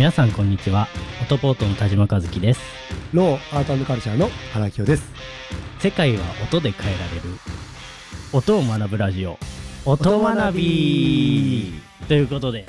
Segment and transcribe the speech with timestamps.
[0.00, 0.88] 皆さんこんにちは。
[1.20, 2.60] オトポートの田島和樹です。
[3.12, 5.12] ローアートカルチャーの原清です。
[5.78, 7.20] 世界は音で変えられる。
[8.32, 9.38] 音を学ぶラジオ。
[9.84, 11.74] 音学び。
[12.08, 12.64] ということで。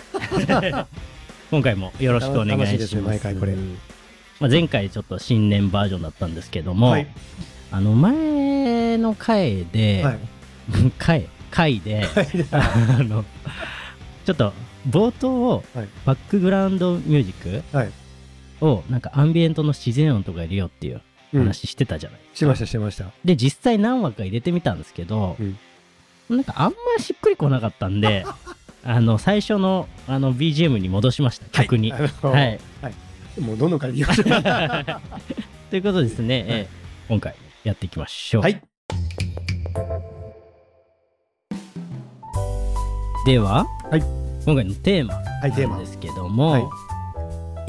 [1.50, 2.96] 今回もよろしくお願いします。
[2.97, 3.56] ね毎回これ。
[4.42, 7.07] まあ、前回ちょっと新年バージョンだったんですけども、はい。
[7.71, 10.20] あの前の回で、はい。
[11.00, 12.06] 回回で。
[12.51, 13.23] あの
[14.25, 14.51] ちょっと
[14.90, 17.92] 冒頭をはいバックグラウンドミュージックはい。
[18.62, 21.02] をなんかアンビエントの自然音とか入れようっていう
[21.34, 21.42] うん。
[21.44, 23.06] 話してたじゃない、してました、してました。
[23.24, 25.57] で実際何話か入れてみたんですけど、うん
[26.30, 28.26] なんかあんましっくりこなかったんで
[28.86, 31.92] あの最初のあの BGM に戻しました曲に。
[31.92, 32.59] あはの
[33.40, 34.26] い、もうどんどん変えていきましょう。
[35.70, 37.36] ということですね、えー今回
[37.66, 38.44] やっていきましょう。
[38.44, 38.62] はい。
[43.26, 45.92] では、はい今回のテーマはい、テーマなんで。
[45.92, 46.64] すけども、はい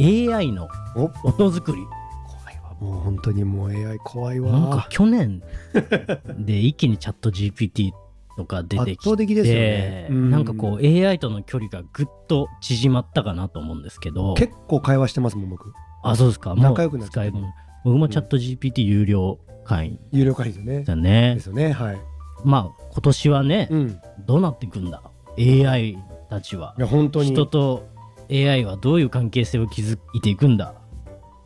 [0.01, 1.83] AI のお音作り
[2.27, 2.75] 怖いわ。
[2.81, 4.53] もう本当にもう AI 怖いわ。
[4.53, 5.43] なんか去年
[6.39, 7.93] で一気にチャット GPT
[8.39, 10.09] とか出て圧きて倒的ですよね。
[10.11, 15.73] うなんかこう AI との距離がぐっと縮まったかなと思うんですけど結構会話してますもん、僕。
[16.03, 17.33] あそうですかもう仲良くなって
[17.85, 20.85] 僕もチャット GPT 有料会員有料会員ですよね。
[20.85, 21.73] だねですよね。
[21.73, 22.01] はい。
[22.45, 24.01] まあ今年はね、うん。
[24.27, 25.03] どうなっていくんだ
[25.39, 25.99] ？AI
[26.33, 26.75] たちは。
[26.79, 27.31] いや、本当に。
[27.31, 27.87] 人と
[28.31, 30.75] AI はどういう関係性を築いていくんだ？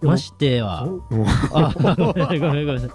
[0.02, 0.86] ましては。
[1.52, 2.90] あごめんごめんごめん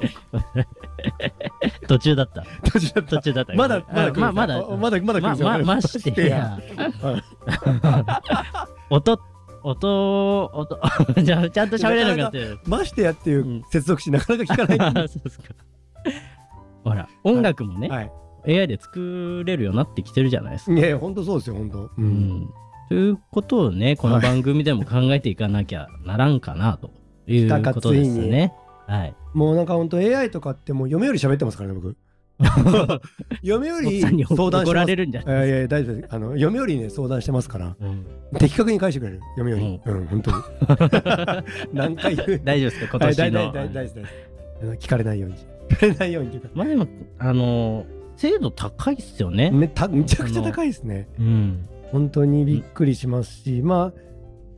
[1.88, 2.45] 途中だった。
[2.72, 3.16] 途中だった。
[3.17, 3.53] 途中だった。
[3.56, 6.58] まだ、まだままだあまだ、まだままましてや。
[8.89, 9.19] 音
[9.64, 10.80] 音音
[11.23, 15.06] じゃあちゃんと喋れるのかってましてやっていううん接続詞なかなか聞かない。
[15.09, 15.44] そうですか。
[16.84, 18.12] ほら音楽もね、はい。
[18.47, 21.79] AI で作れるようになってきてるじゃないですか、いやいや、本当そうですよ、本当。
[21.84, 21.91] う。
[21.97, 22.50] うんん、
[22.90, 26.91] ということをねこの番組でも考えていかなきゃならんかなと
[27.28, 28.53] いうことですね
[28.88, 31.96] はいもうなんか本当 AI とかってもう嫁より喋ってますからね、僕。
[33.44, 34.88] 嫁より相談してます。
[34.88, 36.07] れるんじゃいないやいや、大丈夫です。
[36.09, 38.06] あの、嫁よりね、相談してますから、うん
[38.38, 39.81] 的確に返してくれる、嫁より。
[39.85, 40.38] うん、本当に。
[41.74, 42.41] 何回言う。
[42.44, 44.85] 大丈夫ですか今年の大丈夫です。
[44.85, 45.35] 聞かれないように。
[45.69, 46.50] 聞かれないようにというか。
[46.53, 46.88] まあでも
[47.19, 47.85] あの
[48.21, 51.07] 精度高いっすよねめためちゃくちゃ高いですね。
[51.17, 53.93] うん本当にびっくりしますし、まあ、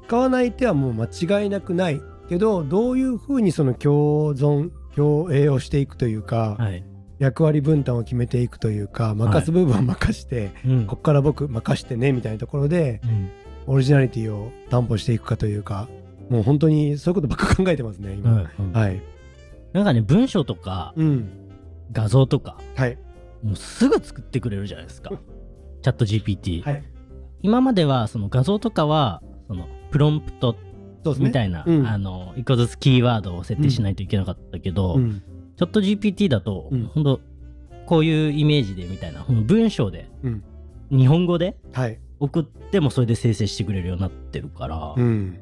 [0.05, 6.85] 使わない手はもう間違いなくないけど、どういうふうにその共存、共栄をしていくというか、はい、
[7.17, 13.29] 役割分担を決めていくというか、任す部分は任して、うんこっから僕任してねみたいなところで、うん
[13.65, 15.87] オリジナリティを担保していくかというか、
[16.29, 18.31] もう本当にそういうことばっか考えてますね、今。
[18.33, 19.01] はいうんはい。
[19.71, 21.29] なんかね文章とかうん。
[21.91, 22.97] 画像とかはい。
[23.43, 25.11] もうすぐ作ってくれるじゃないですか
[25.81, 26.83] チャット GPT、はい。
[27.41, 30.55] 今まではその画像とかはそのプロンプト。
[31.19, 35.21] みたいな、うんあの一個ずつキーワードを設定しないといけなかったけど、うん。
[35.57, 37.19] チャット GPT だと、うんほんと
[37.87, 40.43] こういうイメージでみたいな文章でうん。
[40.89, 41.99] 日本語ではい。
[42.21, 45.37] 送ってもそれで生成してくれるようになってるから、うん。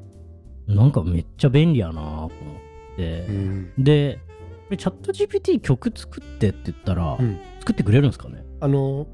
[0.67, 2.29] なんかめっちゃ便利やなと思っ
[2.97, 3.71] てう、ん。
[3.77, 4.17] で
[4.77, 8.43] チャット GPT 曲作ってって言ったら、うん作ってくれるんですかね？
[8.59, 9.05] あの、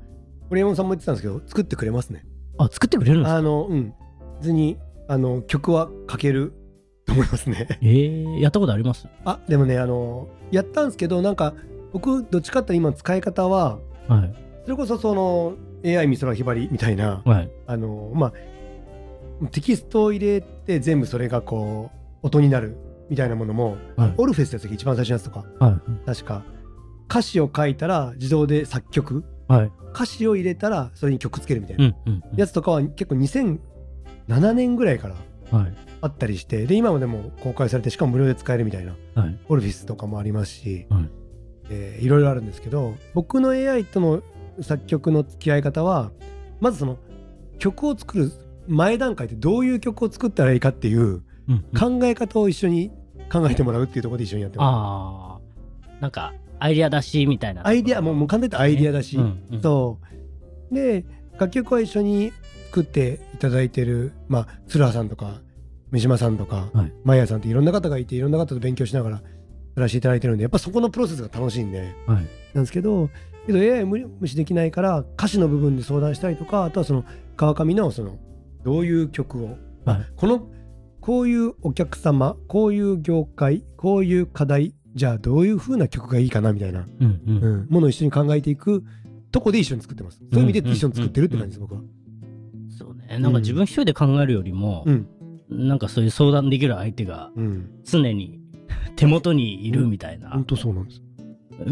[0.48, 2.26] 堀山さんも言ってたんですけど、作ってくれますね。
[2.58, 3.36] あ作ってくれるんですか？
[3.38, 3.94] あの、うん。
[4.40, 4.78] 別に、
[5.10, 6.54] あの、曲は書ける
[7.06, 7.68] と思いますね。
[7.84, 9.06] えー、やったことあります？
[9.26, 11.54] あ、でもね、あの、やったんですけど、なんか、
[11.92, 18.28] 僕、どっちかって今使い方は、はいそれこそその、AI 美空ひばりみたいな、はいあの、ま
[19.44, 21.92] あ、テキストを入れて全部それがこ
[22.24, 22.76] う、音になる
[23.10, 24.14] みたいなものも、はい。
[24.18, 26.06] オルフェスってやつが一番最初のやつとか、はい。
[26.06, 26.44] 確か、
[27.10, 29.72] 歌詞を書いたら自動で作曲、はい。
[29.94, 31.94] 歌詞を入れたらそれに曲つけるみたいな
[32.36, 35.16] やつとかは結構2007年ぐらいから
[35.58, 35.74] はい。
[36.02, 39.40] あったりして、で、今もでも公開されて、しかも無料で使えるみたいな、はい。
[39.48, 41.10] オルフィスとかもありますし、はい。
[41.70, 44.22] えーいろいろあるんですけど、僕の AI との
[44.62, 46.12] 作曲の付き合い方は、
[46.60, 46.98] まずその
[47.60, 48.32] 曲を作る
[48.68, 51.22] 前段階でどういう曲を作ったらいいかっていう
[51.78, 52.92] 考え方を一緒に
[53.32, 57.68] 考えてもらうっていうところで一緒にやってまああなんかアイディア出しみたいなす。
[57.68, 59.62] アイディア、もうもう簡単にアイディアだし、うんうん。
[59.62, 60.00] そ
[60.72, 60.76] う。
[60.76, 61.06] で、
[61.40, 62.32] 楽曲は一緒に
[62.68, 65.42] 作っていただいてる、まあ、鶴葉さんとか、
[65.92, 66.94] 三島さんとか、はい。
[67.04, 69.22] マイヤーさんっていろんな方がいて、いろんな方と勉強しながらや
[69.76, 71.90] らせていただいてるんで、やっぱそこのプロセスが楽しいんで、はい。
[72.54, 73.10] なんですけど、
[73.46, 78.18] けど AI 無無視できないから、歌詞の部分で相談したりとか、あとはその川上のその、
[78.64, 80.08] どういう曲を、まあはい。
[80.16, 80.48] この、
[81.08, 88.84] こういうお客様、こういう業界、こういう課題、じゃあどういう風な曲がいいかなみたいな、うんうんうん、ものを一緒に考えていく
[89.32, 90.18] とこで一緒に作ってます。
[90.18, 91.82] そういう意味で一緒に作ってるって感じです、僕は。
[92.78, 95.08] そうねなんか自分一人で考えるよりも、うん。
[95.50, 98.42] なんかそういう相談できる相手がうん常に
[98.98, 100.44] 手元にいるみたいな本。
[100.44, 101.02] 当そうなんです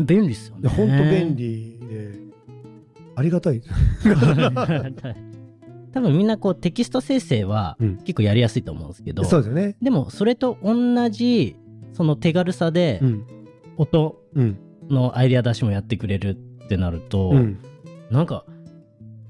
[0.05, 0.61] 便利ですよね。
[0.61, 2.19] で本当便利で
[3.17, 3.73] ありがたいです
[5.95, 7.95] 多分みんなこうテキスト生成はうん。
[8.00, 9.77] 結構やりやすいと思うんですけど、そうですよね。
[9.81, 11.56] でもそれと同じ
[11.94, 13.25] その手軽さでうん。
[13.77, 14.57] 音うん。
[14.89, 17.59] のアイデア出しもやってくれるってなると、うん。
[18.12, 18.45] なんか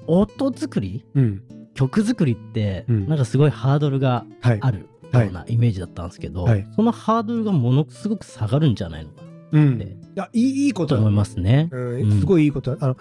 [0.07, 1.43] 音作りうん。
[1.75, 3.07] 曲作りってうん。
[3.07, 4.57] なんかすごいハードルがはい。
[4.61, 4.79] ある
[5.13, 6.67] ようなイメージだったんですけど、はい。
[6.75, 9.21] そのハードルがものすごく下がるんじゃないのか
[9.51, 9.77] うん。
[9.77, 11.39] でいやいいいいこと思います。
[11.39, 11.69] ね。
[11.71, 12.09] ううん。
[12.09, 12.97] ん、すごいいいことあの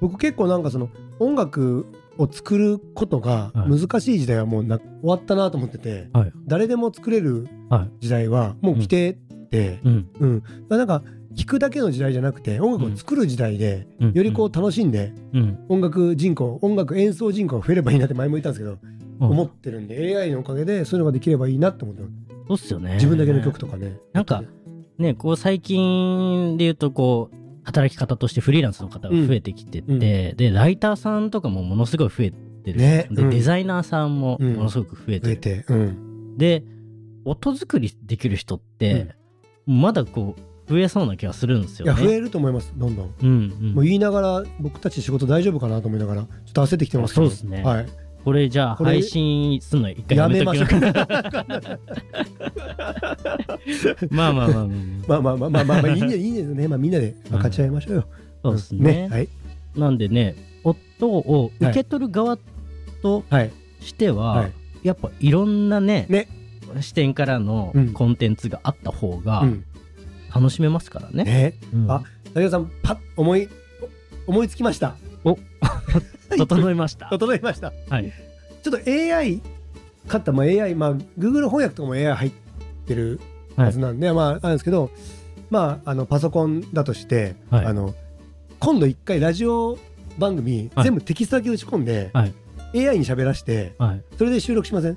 [0.00, 0.88] 僕結構なんかその
[1.20, 1.86] 音楽
[2.18, 3.80] を作ることがはい。
[3.80, 6.32] 難しい時代はもうな終わったなと思ってて、はい。
[6.46, 7.90] 誰でも作れるはい。
[8.00, 9.18] 時代はもう来て
[9.50, 10.08] て、うん。
[10.20, 10.42] うん。
[10.68, 11.02] なんか
[11.34, 14.12] 聴くだけの時代じゃなくて音楽を作る時代で、うん。
[14.12, 15.58] よりこう楽しんでうん。
[15.68, 18.78] 音楽人口音楽演奏人口が増えればいいなって前も言ったんですけど、
[19.20, 19.30] うん。
[19.30, 22.12] 思ってるんで AI のおかげでそういうのができればいいなって思ってます。
[22.48, 22.94] そうっすよね。
[22.94, 23.98] 自分だけの曲とかね。
[24.12, 24.42] なんか
[24.98, 29.98] ね、こう最近で言うとこう働き方としてフリーランスの方が増えてきてて、うん。
[29.98, 33.06] でライターさんとかもものすごい増えてる、で、ね。
[33.10, 33.30] うん。
[33.30, 34.54] デザイナーさんもうん。
[34.54, 36.64] ものすごく増えてる、うん、で
[37.24, 39.14] 音作りできる人って、
[39.66, 42.04] まだこう増えそうな気がするんですいやよね。
[42.04, 42.72] 増えると思います。
[42.76, 43.14] どんどん。
[43.22, 43.74] うんうん。
[43.74, 47.26] もう言いながら僕たち仕事大丈夫かなと思いながらちょっと焦ってきてますけど。
[47.26, 47.62] あそうですね。
[47.62, 47.86] はい、
[48.24, 50.68] これじゃあ配信すんの一回ややめまましょう
[54.10, 58.04] まあまあまあまあまあまあまあまあまあまあまあいいんでいいんですねまあみんなで分かち合いましょうよ、
[58.42, 59.28] そうですねはい
[59.76, 62.38] なんでね音を受け取る側
[63.02, 64.52] とはいしては、はい
[64.82, 66.28] やっぱいろんなねね
[66.80, 69.64] 視点からのうんコンテンツがあった方がうん
[70.34, 71.24] 楽しめますからね。
[71.24, 72.02] ねうんあ
[72.34, 73.48] 武田さんパッ思い
[74.26, 74.96] 思いつきました
[76.38, 77.06] 整いました。
[77.10, 78.12] 整いましたはい。
[78.62, 79.40] ちょっと AI
[80.08, 82.32] 買ったまあ AI まあ Google 翻訳とかも AI 入っ
[82.86, 83.20] てる
[83.56, 84.90] はずなんで、まああるんですけど
[85.50, 87.94] まああのパソコンだとして、はいあの
[88.60, 89.76] 今度一回ラジオ
[90.18, 92.34] 番組、はい全部テキストだけ打ち込んで、はい
[92.74, 94.02] AI に喋らしてはい。
[94.16, 94.92] それで収録しません？
[94.92, 94.96] あ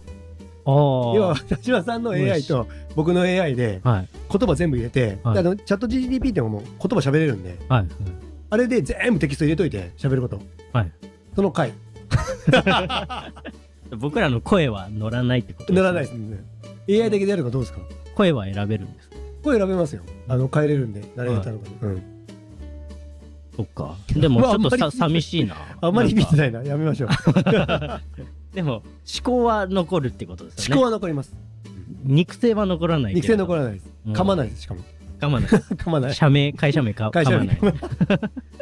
[0.68, 1.40] 要はあ。
[1.50, 4.08] 田島さんのよ AI しと僕の AI ではい。
[4.32, 7.88] 言葉全部入れて、はいであのチャット GDP ってのももう言葉喋れるんではい。
[8.50, 10.40] あれで全部テキスト入れといて喋ること
[10.74, 10.92] はい。
[11.36, 11.74] その回。
[13.98, 16.38] 僕らの声は乗らないってことならないですね。
[16.90, 17.80] AI だけでやるのかどうですか？
[18.16, 19.16] 声は選べるんですか？
[19.44, 20.02] 声選べますよ。
[20.28, 22.02] あの変えれるんで誰が歌うのか、うん、
[23.56, 23.96] そっか。
[24.16, 25.56] でも ちょっとさ寂しいな。
[25.82, 26.38] あんまり響いてい。
[26.40, 26.64] ないな。
[26.64, 27.10] やめましょう。
[28.56, 28.84] でも思
[29.24, 30.82] 考は残るってことですよね。
[30.82, 31.36] 思考は残ります。
[32.04, 33.28] 肉声は残らないけ肉。
[33.28, 33.86] 声残らないです。
[34.08, 34.14] うん。
[34.14, 34.82] 噛まないですしかも。
[35.20, 35.50] 噛まない。
[35.50, 36.14] 噛まない。
[36.14, 37.78] 社名、会社名か会社に噛まな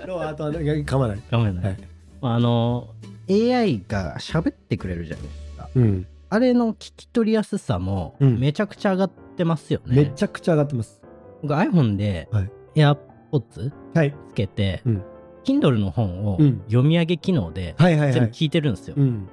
[0.06, 0.08] い。
[0.08, 1.18] のあとは噛まない。
[1.32, 1.64] 噛まない。
[1.66, 1.78] はい
[2.24, 2.90] あの、
[3.30, 5.70] AI が喋ってくれるじゃないですか。
[5.76, 6.08] うん。
[6.30, 8.40] あれの聞き取りやすさもうん。
[8.40, 9.96] めちゃくちゃ上がってますよね。
[9.96, 11.02] めちゃくちゃ上がってます。
[11.42, 12.52] 僕 iPhone ではい。
[12.76, 14.16] AirPods はい。
[14.30, 15.04] つけて、うん。
[15.44, 16.62] Kindle の本をうん。
[16.68, 18.14] 読み上げ機能ではいはいはい。
[18.14, 18.96] 全部聞いてるんですよ。
[18.98, 19.28] うん。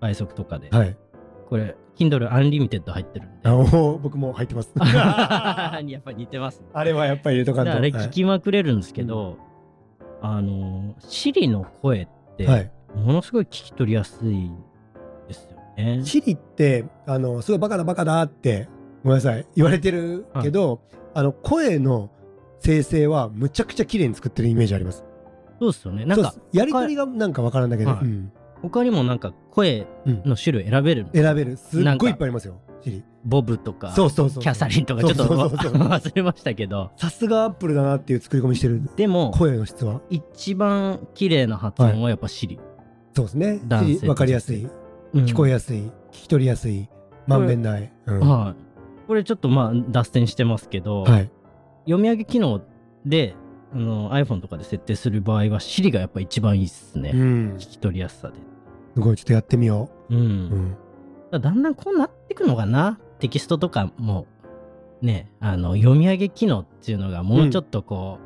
[0.00, 0.68] 倍速とかで。
[0.70, 0.96] はい。
[1.48, 3.98] これ、Kindle Unlimited 入ってるんで。
[4.02, 4.72] 僕も入ってます。
[4.76, 6.60] やっぱ似てます。
[6.60, 6.66] ね。
[6.72, 7.72] あれはやっぱり入れとかんと。
[7.72, 9.38] あれはい聞きまくれるんですけど、
[10.20, 14.50] あの、Siri の声って、はいものすごい聞き取りやすい
[15.28, 16.02] ですよね。
[16.04, 18.68] シリってあのすごいバカだバカだって
[19.02, 20.80] ごめんなさい言われてるけど、
[21.12, 22.10] あの声の
[22.60, 25.04] 生成はむちゃくちゃ綺麗に作ってるイメージあります。
[25.58, 26.04] そうですよね。
[26.04, 28.32] なんかやりとりがなんかわからんだけど、はいうん
[28.64, 32.60] 他にもなんか声の種類選べるんですよ選べるすっごいいっぱいありますよ。
[32.82, 33.04] シリ。
[33.24, 34.42] ボブとか、そうそうそう。
[34.42, 40.00] キャサリンとかちょっと 忘れましたけど、さすがアップルだなっていう作り込みしてるでも、声の質は。
[40.10, 42.58] 一番綺麗な発音はやっぱ Siri。
[43.14, 43.60] そうですね。
[43.80, 44.64] シリわかりやすい、
[45.12, 46.88] うん聞こえやすい、聞き取りやすい、
[47.26, 47.92] まんべんない。
[48.06, 49.06] うんはい。
[49.06, 51.30] これちょっとまあ脱線してますけど、はい。
[51.84, 52.62] 読み上げ機能
[53.06, 53.34] で
[53.74, 57.12] あの iPhone とかで設定する場合は Siri がやっぱ一番いいっすね。
[57.14, 57.54] うん。
[57.56, 58.34] 聞き取りやすさで。
[58.94, 60.16] すごい、ちょっとやってみようん。
[60.16, 60.20] う。
[60.20, 60.76] うん。
[61.32, 62.98] だだんだんこうなってくのかな？
[63.18, 64.26] テキストとかも
[65.02, 68.18] ねあの読み上げ機能っていうのがもうちょっとこ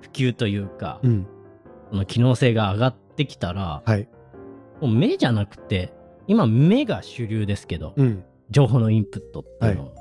[0.00, 1.26] う、普及というか、うん。
[1.90, 4.08] その機能性が上がってきたらはい。
[4.80, 5.92] もう目じゃなくて
[6.26, 8.24] 今目が主流ですけど、うん。
[8.50, 9.92] 情報のインプットっていうのは、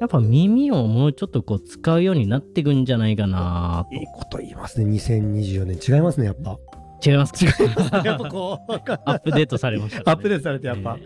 [0.00, 4.90] やっぱ耳をもうちょっとこう使うようになっていくんじゃないかないいこと言いますね。
[4.90, 5.78] 2024年。
[5.96, 6.58] 違いますね、やっぱ。
[7.02, 8.72] と違いますかやっぱこう、
[9.04, 10.98] アップデートされました、ね、アップデートされてやっぱ、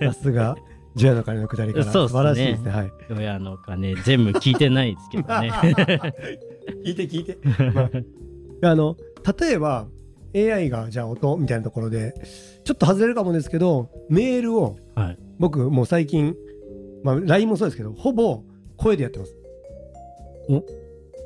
[0.00, 0.56] さすが、
[0.96, 1.84] ジュアの鐘の下りから。
[1.84, 1.92] ね。
[1.92, 2.70] 素晴らしいですね。
[2.70, 2.92] はい。
[3.10, 5.50] 親の金全部聞いてないですけどね。
[6.84, 7.38] 聞いて聞いて。
[8.62, 8.96] まあ、あの、
[9.38, 9.88] 例えば、
[10.34, 12.14] AI がじゃあ音みたいなところで、
[12.64, 15.18] ちょっと外れるかもですけど、メールを、はい。
[15.38, 16.34] 僕もう最近、
[17.02, 18.42] まあ LINE もそうですけどほぼ
[18.78, 19.36] 声でやってます。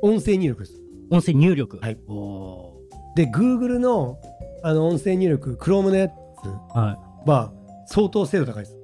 [0.03, 0.81] 音声入力です。
[1.11, 1.79] 音声入力。
[1.81, 1.99] はい。
[2.09, 2.70] お
[3.17, 4.19] で Google の
[4.63, 7.53] あの音声入力 Chrome のやつーは
[7.87, 8.77] 相当精度高いです。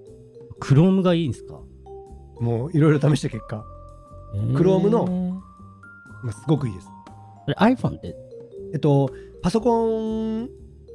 [0.58, 1.60] クロームがいいんですか？
[2.40, 3.64] もういろいろ試した結果、
[4.34, 5.40] Chrome の
[6.22, 6.86] まあ、すごくいいです。
[6.86, 6.92] こ
[7.48, 8.16] れ iPhone って
[8.72, 9.10] えっと
[9.42, 10.48] パソコン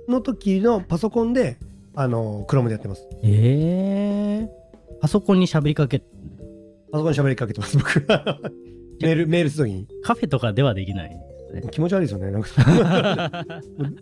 [0.08, 1.58] の時のパソコンで
[1.96, 3.08] あの Chrome でやってます。
[3.24, 6.00] えー、パソコンに喋りかけ
[6.92, 8.06] パソコンに喋りかけてます僕。
[9.02, 9.88] メールメールする時に。
[10.04, 11.18] カフェとかではできない？
[11.52, 11.72] ですね。
[11.72, 12.32] 気持ち悪いですよね。
[12.32, 13.46] なんか。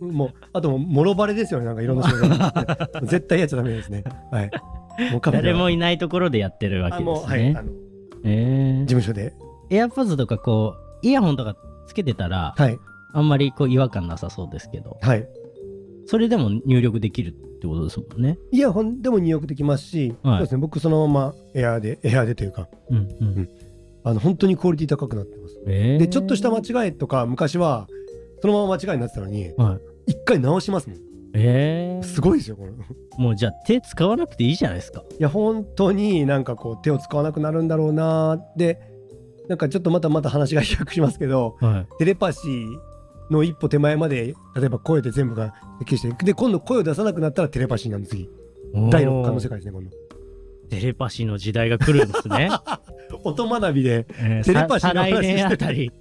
[0.00, 1.66] もうあともろバレですよね。
[1.66, 4.04] なんかいろんな仕事が 絶対やっちゃダメですね。
[4.30, 4.50] はい。
[5.12, 7.54] も誰もいないところでやってるわけですね。
[7.54, 7.66] はい。
[8.24, 9.34] え事務所で。
[9.70, 12.78] ー、AirPods とかこうイヤホンとかつけてたら、はい。
[13.12, 14.98] あんまりこう違和感なさそうですけど。
[15.00, 15.26] はい。
[16.06, 18.38] それでも入力できるってことですもんね。
[18.52, 20.36] イヤホンでも入力できますし、はい。
[20.36, 20.58] そうですね。
[20.60, 22.68] 僕そのままエアーでエアーでというか。
[22.90, 22.96] うん。
[22.96, 23.48] うん
[24.04, 25.60] あの本当にクオリティ高くなってます。
[25.66, 25.98] えー。
[25.98, 27.86] でちょっとした間違いとか昔は
[28.40, 30.12] そのまま間違いになってたのにはい。
[30.12, 30.98] 一回直しますもん。
[31.32, 32.70] えー、すごいですよこれ。
[32.70, 32.74] い
[33.18, 35.04] もうじゃあ手使わなくていいじゃないですか。
[35.18, 38.80] や本当になんかこう手を使わなくなるんだろうなーで
[39.48, 42.78] なんかちょっとまたまた話が飛躍しますけどはテレパシー
[43.30, 48.28] の一歩手前まで例えば声で全部が適してで今度声を出さなくなったらテレパシーなんです次い。
[48.90, 49.50] 第六感の世界。
[49.50, 49.96] 界ですね今度
[50.70, 52.48] テレパシーの時代が来るんですね。
[53.24, 55.92] 音学びでえーテレパシーの話さ再来年あたり、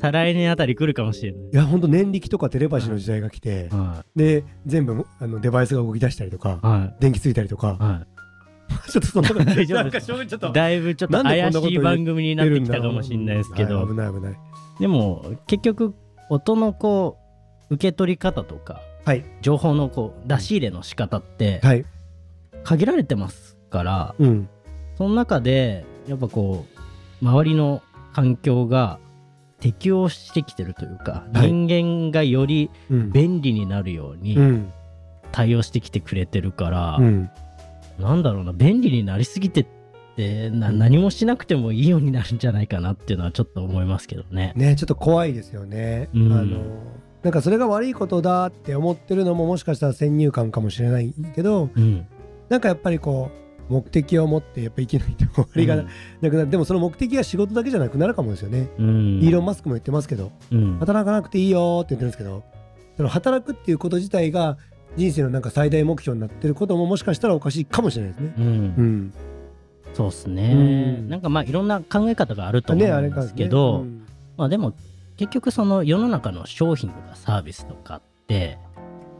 [0.00, 1.40] 再来年あたり来るかもしれない。
[1.52, 6.66] いや本当念力とかテレパシーの時代が来てはで全部あのデバイスが動き出したりとかい。
[6.66, 7.76] は電気ついたりとか。
[7.80, 7.82] い。
[7.82, 8.06] は
[8.90, 10.52] ちょっとそんなこと 大丈夫なんかちょっとい。
[10.52, 14.34] だいぶちょっと怪しい番組になってきたかもしれないですけど、はい危ない危ない。
[14.80, 15.94] でも結局
[16.28, 17.16] 音のこ
[17.70, 19.24] う受け取り方とかはい。
[19.42, 21.84] 情報のこう出し入れの仕方ってはい。
[22.64, 24.48] 限られてますから、うん。
[24.96, 26.66] その中でやっぱこ
[27.22, 27.82] う周りの
[28.12, 28.98] 環境が
[29.60, 31.52] 適応してきてるというか、はい。
[31.52, 33.12] 人間がよりうん。
[33.12, 34.72] 便利になるよううにん。
[35.32, 37.30] 対応してきてくれてるから、うん。
[37.98, 39.66] なんだろうな便利になりすぎてっ
[40.16, 40.78] てなうん。
[40.78, 44.52] 何もしなくてもいいようになるんじゃないかなっていうのはちょっと思いますけどね。
[44.56, 46.32] ねちょっと怖いですよね、うん。
[46.32, 46.62] あの
[47.22, 52.06] なんかそれが悪いことだって思ってるのももしかしたら先入観かもしれないけどうん、
[52.48, 60.32] なんかやっぱりこう目的を持ってやっぱ生きないと終わりがなくなる、でもその目的が仕事だけじゃなくなるかもですよね、うん、イーロン・マスクも言ってますけど。
[60.50, 62.42] うん、働かなくていいよって言ってるんですけど。
[62.98, 64.58] その働くっていうこと自体が
[64.96, 68.34] 人生のなんか最大目標になってることももしかしたらおかしいかもしれないですね。
[68.36, 68.44] うん。
[68.44, 69.14] うん、
[69.94, 70.56] そうっすね、う
[71.04, 71.08] ん。
[71.08, 74.04] なんかまあいろんな考え方があると思うんですれかねけど、うん。
[74.36, 74.74] まあでも
[75.16, 78.58] 結局その世の中の商品とかサービスとかって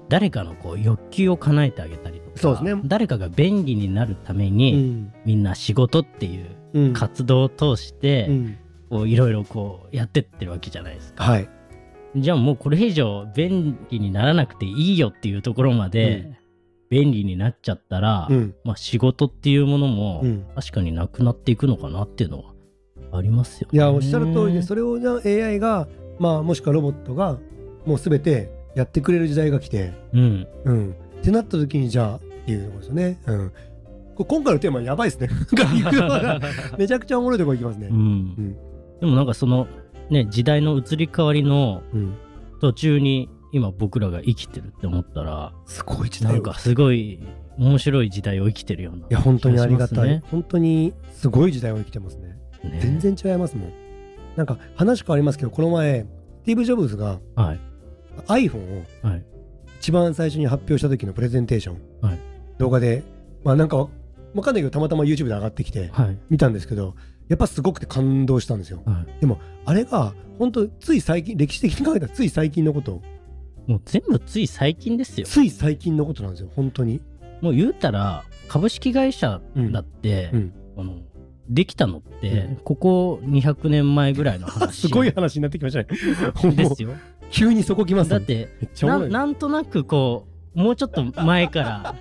[0.09, 2.81] 誰かのこう欲求を叶えてあげたりとかそうですね。
[2.85, 6.93] 誰かが便利になるために、みんな仕事っていううん。
[6.93, 8.59] 活動を通して、うん。
[8.91, 11.25] こういろいろこうやってってるわけじゃないですか。
[11.25, 11.49] はい。
[12.17, 16.37] じゃあもうこれ以上便利にならなくていいよっていうところまで、うん。
[16.91, 18.55] 便利になっちゃったら、うん。
[18.65, 20.47] まあ仕事っていうものもうん。
[20.55, 22.55] 確かになくなっていくのかなっていうのは
[23.13, 23.77] ありますよね。
[23.77, 27.39] いやおっしゃる通りでそれをじゃあ AI がまあもしくはロボットが
[27.85, 30.47] もうすべてやってくれる時代が来てうん。
[30.65, 30.97] うん。
[31.21, 33.21] ってなった時にじゃあいうところですよね。
[33.27, 33.53] うん。
[34.17, 35.29] こ今回のテーマやばいですね。
[36.79, 37.89] めちゃくちゃおもろいとこ行きますね。
[37.89, 37.95] う。
[37.95, 38.57] ん。
[39.01, 39.69] でもなんかその
[40.11, 42.15] ね時代の移り変わりのうん。
[42.61, 46.35] 途中に今僕らが生きてるって思ったらすごい時代を。
[46.35, 47.21] なんかすごい
[47.57, 49.03] 面白い時代を生きてるような。
[49.03, 52.37] いや本当にありがたい、本当にすごい時代を生きてますね。
[52.65, 52.79] ね。
[52.81, 53.73] 全然違いますもん。
[54.37, 56.07] なんか話変わりますけどこの前
[56.43, 57.61] スティーブ・ジョブズがはい。
[58.27, 59.25] iPhone をはい。
[59.81, 62.19] 一番最初に発表した時のプレゼンテーション、はい
[62.59, 63.03] 動画で
[63.45, 63.89] まあなんかわ
[64.35, 66.19] わかんないけどたまたま YouTube で上がってきてはい。
[66.31, 66.95] 見たんですけど
[67.29, 68.83] やっぱすごくて感動したんですよ。
[68.87, 69.21] はい。
[69.21, 73.03] でもあれが本当つい最近歴史的に考えたらつい最近のこと。
[73.67, 75.27] もう全部つい最近ですよ。
[75.27, 77.03] つい最近のことなんですよ本当に。
[77.43, 79.41] もう言うたら株式会社
[79.73, 80.53] だって、うん。
[80.79, 81.01] あの
[81.51, 82.57] できたのって、うん。
[82.57, 85.87] ここ200年前ぐらいの話すごい話になってきましたね。
[86.57, 86.91] ですよ。
[87.31, 88.19] 急にそこ来ますね。
[88.19, 88.49] だって
[89.11, 91.95] なんとなくこうもうちょっと前から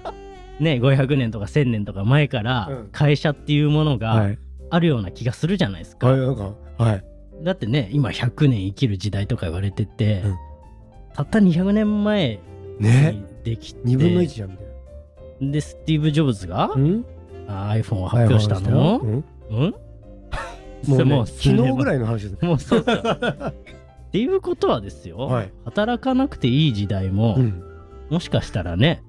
[0.59, 2.89] ね500年とか1000年とか前からうん。
[2.91, 4.39] 会社っていうものはがい。
[4.69, 6.07] あるような気がするじゃないですか。
[6.07, 7.03] はいなんかはい。
[7.43, 10.35] だってね今100年生きる時代とか言われてて、うん。
[11.13, 12.39] たった200年前
[12.79, 13.11] ね。
[13.13, 17.05] にできて、2分の1じゃんみたいでスティーブ・ジョブズが、なうん？
[17.47, 19.25] あ iPhone を発表したの、うん。
[19.49, 19.73] うん？
[20.87, 22.37] もう, ね、もう昨日ぐらいいの話です。
[22.45, 22.93] もうそうか
[23.53, 23.53] っ
[24.11, 25.51] ていうことはですよ、はい。
[25.65, 27.63] 働かなくていい時代も、うん。
[28.09, 29.03] もしかしたらね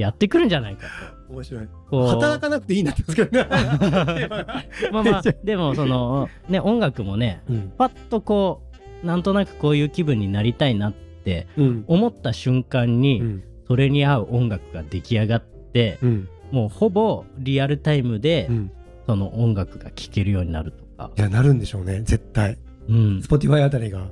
[0.00, 0.86] やってくるんじゃないか
[1.28, 1.68] 面白い。
[1.90, 3.46] 働かなくていいなってますけどね。
[4.92, 7.72] まあまあ でもそのね音楽もねうん。
[7.78, 8.62] パッとこ
[9.02, 10.92] うなんとなくこういう気分になりたいなっ
[11.24, 11.84] てうん。
[11.86, 13.42] 思った瞬間うにん。
[13.66, 15.42] それに合う音楽が出来上がっ
[15.72, 16.28] てうん。
[16.50, 18.70] もうほぼリアルタイムでうん。
[19.06, 22.58] その音楽が聴けるようになるとか、いやなるんでしょうね絶対。
[22.88, 24.06] うん、Spotify あたりが。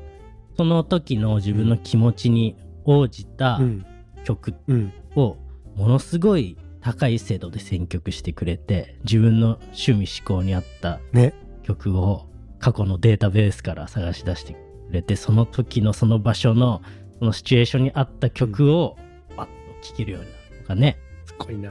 [0.57, 3.85] その時の自分の気持ちに応じたうん。
[4.25, 4.93] 曲うん。
[5.15, 5.37] を
[5.79, 11.33] ものすごい高い精度で選曲してくれて自分の趣味思考に合ったね。
[11.63, 12.27] 曲を
[12.59, 14.59] 過去のデータベースから探し出してく
[14.91, 16.83] れてその時のその場所の
[17.21, 18.97] そのシチュエーションに合った曲を
[19.37, 20.99] パッと聴けるようになるとかね。
[21.27, 21.71] すごいな。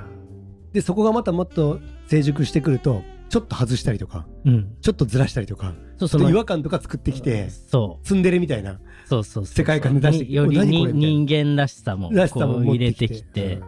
[0.72, 4.74] でそこがまたもっと成熟してくるとちょっと外したりとかうん。
[4.82, 8.06] ちょっとずらしたりとかそうちょっと違和感とか作ってきてそう。
[8.06, 13.62] ツンデレみたいなそうそうそう世界観で出してより人間らしさもらしさも入れてきててき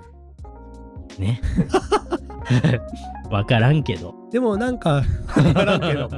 [1.20, 1.42] ね。
[3.30, 4.16] わからんけど。
[4.32, 5.04] でもなんか
[5.36, 6.10] 分からんけど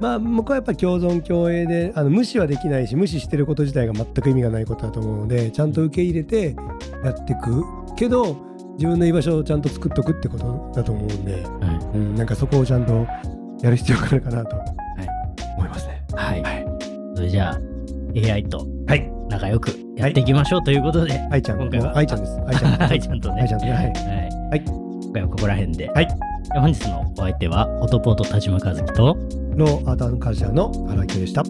[0.00, 6.56] まあ僕はやっぱり共存共栄であの無視はできないし無視してること自体が全く意味がないことだと思うのでちゃんと受け入れて
[7.04, 8.36] やっていくけど
[8.74, 13.06] 自分の居場所をちゃんと作っとくってことだと思うんで、はうん、なんかそこをちゃんと
[13.62, 14.60] やる必要があるかなとい
[15.56, 16.04] 思いますね。
[16.10, 16.14] い。
[16.14, 16.42] はい。
[16.42, 16.66] はい、
[17.14, 17.60] それじゃあ
[18.16, 22.40] AI とはい、仲良くやっていきましょうということで、愛ちゃん、今回は愛ちゃんです。
[22.46, 22.82] 愛ちゃん。
[22.90, 23.42] 愛ちゃんとね。
[23.42, 23.94] 愛ちゃんとねはいはい。
[24.50, 25.88] はい今回はここら辺で。
[25.88, 26.08] はい
[26.52, 29.16] 本日のお相手は、オトポート田島和樹と、
[29.56, 31.42] ローアートカルチャーの荒井清でした。